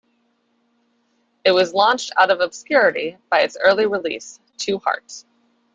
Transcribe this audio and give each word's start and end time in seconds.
It 1.45 1.51
was 1.51 1.75
launched 1.75 2.11
out 2.17 2.31
of 2.31 2.39
obscurity 2.39 3.19
by 3.29 3.41
its 3.41 3.55
early 3.63 3.85
release 3.85 4.39
"To 4.61 4.79
Heart". 4.79 5.25